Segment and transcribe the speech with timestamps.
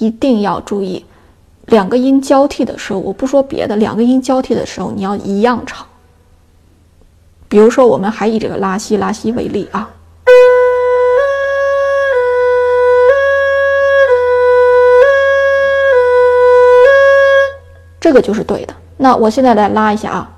[0.00, 1.06] 一定要注意，
[1.66, 5.86] 两个音交替的时候，我不说别的，两个音交替的时候，你要一样长。
[7.48, 9.88] 比如说，我们还以这个拉西拉西为例啊，
[18.00, 18.74] 这个就是对的。
[18.96, 20.33] 那我现在来拉一下啊。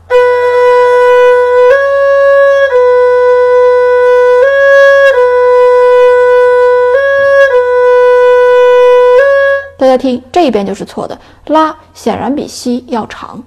[9.86, 13.40] 大家听，这一边就是错的，拉显然比西要长，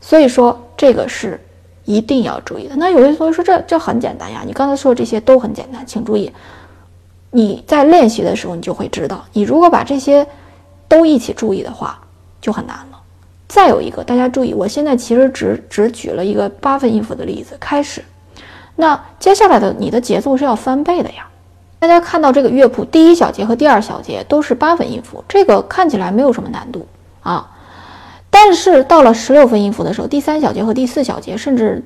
[0.00, 1.40] 所以说这个是
[1.84, 2.74] 一定要注意的。
[2.74, 6.32] 那有些同学说这这很简单呀，你刚才说这些都很简单，请注意，
[7.30, 10.26] 你在练习的时候你就会知道，你如果把这些
[10.88, 12.00] 都一起注意的话，
[12.40, 13.00] 就很难了。
[13.46, 18.02] 再有一个，大家注意，我现在其实只只举了一个八分音符的例子开始，
[18.74, 21.28] 那接下来的你的节奏是要翻倍的呀。
[21.78, 26.86] 大家看到这个乐谱，第一小节和第二小节都是八分音符，这个看起来没有什么难度
[27.20, 27.52] 啊。
[28.30, 31.82] 但是到了十六分音符的时候，第三小节和第四小节，甚至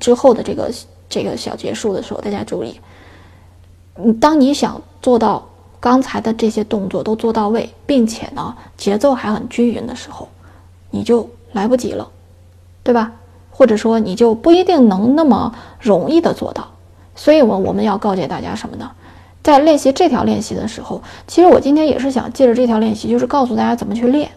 [0.00, 0.70] 之后的这个
[1.08, 2.80] 这个小节数的时候，大家注意，
[3.96, 5.46] 你当你想做到
[5.80, 10.28] 刚才的这些动作都做到位，并且呢节奏还很均匀的时候，
[10.90, 12.08] 你就来不及了，
[12.82, 13.12] 对吧？
[13.50, 16.68] 或者说你就不一定能那么容易的做到。
[17.14, 18.90] 所以，我我们要告诫大家什么呢？
[19.46, 24.28] 在练习这条练习的时候，其实我今天也是想借着这条练习，就是告诉大家怎么去练，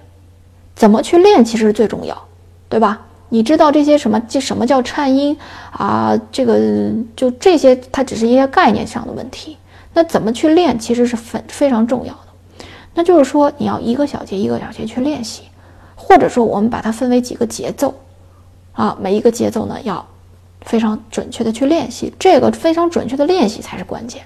[0.75, 2.15] 怎么去练其实最重要，
[2.69, 3.07] 对吧？
[3.29, 4.19] 你知道这些什么？
[4.29, 5.35] 这什么叫颤音
[5.71, 6.15] 啊？
[6.31, 9.57] 这个就这些，它只是一些概念上的问题。
[9.95, 12.65] 那怎么去练，其实是非非常重要的。
[12.93, 15.41] 那就是说，你要一个小节一个小节去练习，
[15.95, 17.95] 或者说我们把它分为几个节奏，
[18.73, 20.05] 啊，每一个节奏呢要
[20.61, 24.21] 非常准确的去练习，这个非常准确的练习才是关键。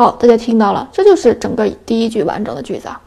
[0.00, 2.98] 好，大家听到了，这就是整个第一句完整的句子啊。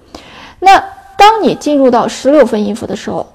[0.59, 0.77] 那
[1.17, 3.25] 当你进入到十六分音符的时候，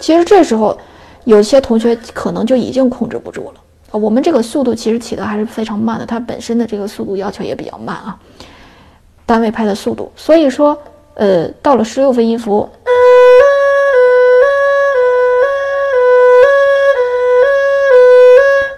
[0.00, 0.74] 其实这时候
[1.24, 3.60] 有些同学可能就已经控制不住了。
[3.90, 8.18] 我们这个速度其实起的还是非常慢的，它本身的这个速度要求也比较慢啊，
[9.26, 10.10] 单位拍的速度。
[10.16, 10.74] 所以说，
[11.12, 12.66] 呃，到了十六分音符。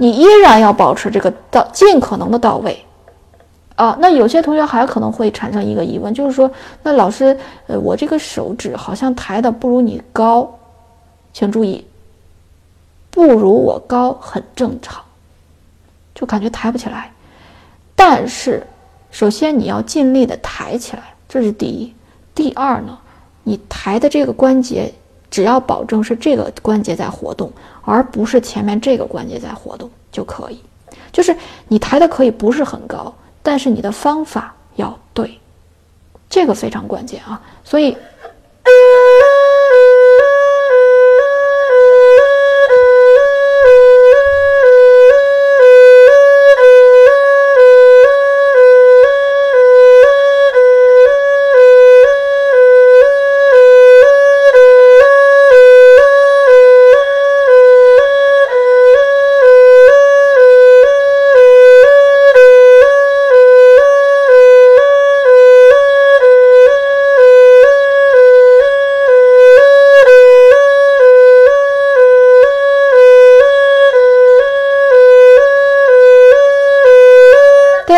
[0.04, 2.78] 你依然要保持这个到尽可能的到位，
[3.74, 6.50] 啊，那有些同学还可能会产生一个疑问，就是说，
[6.82, 7.34] 那老师，
[7.68, 10.58] 呃，我这个手指好像抬的不如你高，
[11.32, 11.82] 请注意，
[13.10, 15.02] 不如我高很正常，
[16.14, 17.10] 就感觉抬不起来。
[17.96, 18.62] 但是，
[19.10, 21.94] 首先你要尽力的抬起来，这是第一。
[22.34, 22.98] 第二呢，
[23.42, 24.92] 你抬的这个关节。
[25.34, 27.52] 只要保证是这个关节在活动，
[27.82, 30.60] 而不是前面这个关节在活动就可以。
[31.10, 31.36] 就是
[31.66, 33.12] 你抬的可以不是很高，
[33.42, 35.36] 但是你的方法要对，
[36.30, 37.42] 这个非常关键啊。
[37.64, 37.96] 所以。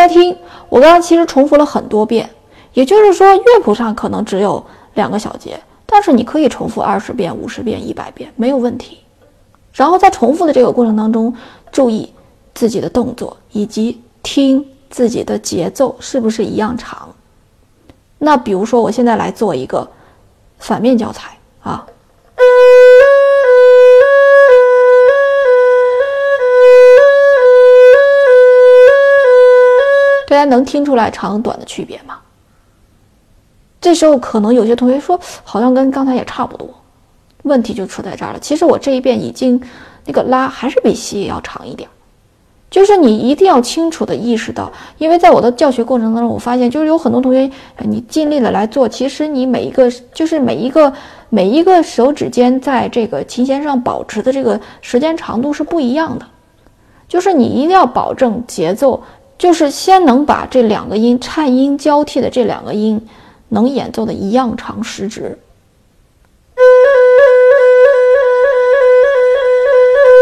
[0.09, 0.37] 听
[0.69, 2.29] 我刚刚其实重复了很多遍，
[2.75, 4.65] 也就是说乐谱上可能只有
[4.95, 8.99] 两个小节，但是你可以重复二十遍、五十遍、一百遍没有问题。
[9.73, 11.35] 然后在重复的这个过程当中，
[11.71, 12.13] 注意
[12.55, 17.09] 自己的动作以及听自己的节奏是不是一样长，
[18.19, 19.87] 那比如说，我现在来做一个
[20.59, 21.87] 反面教材啊。
[30.29, 32.19] 大家能听出来长短的区别吗？
[33.81, 36.69] 这时候可能有些同学说，好像跟刚才也差不多，
[37.43, 38.39] 问题就出在这儿了。
[38.41, 39.61] 其实我这一遍已经
[40.05, 41.89] 那个拉还是比西要长一点，
[42.69, 47.49] 就是你一定要清楚的意识到，因为在我的教学过程当中，我发现就是有很多同学，
[47.85, 50.93] 你尽力的来做，其实你每一个就是每一个
[51.29, 56.27] 每一个手指尖在这个琴弦上保持的这个时间长度是不一样的，
[57.07, 59.01] 就是你一定要保证节奏。
[59.39, 63.07] 就是先能把这两个音颤音交替的这两个音
[63.51, 65.39] 能演奏的一样长时值，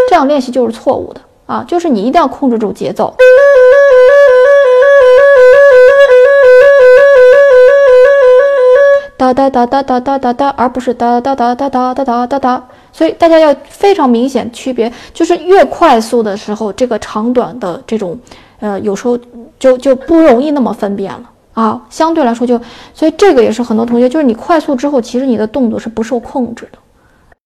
[0.08, 1.64] 这样练习就是错误的啊！
[1.66, 3.14] 就是你一定要控制住节奏，
[9.16, 12.68] 哒哒哒哒哒哒哒哒，而不是哒哒哒哒哒哒哒哒哒。
[12.92, 18.18] 所以大家要非常明显区别，就是越快速的时候，这个长短的这种。
[18.60, 19.18] 呃，有时候
[19.58, 22.60] 就就不容易那么分辨了啊，相对来说就，
[22.92, 26.78] 所以这个也是很多同学，就是你快速之后，其实你的动作是不受控制的。